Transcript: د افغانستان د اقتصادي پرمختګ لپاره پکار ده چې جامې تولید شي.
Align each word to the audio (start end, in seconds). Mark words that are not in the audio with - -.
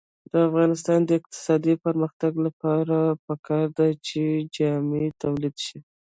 د 0.31 0.33
افغانستان 0.47 0.99
د 1.03 1.09
اقتصادي 1.19 1.73
پرمختګ 1.85 2.33
لپاره 2.45 2.97
پکار 3.27 3.65
ده 3.77 3.87
چې 4.07 4.21
جامې 4.55 5.05
تولید 5.23 5.55
شي. 5.65 5.77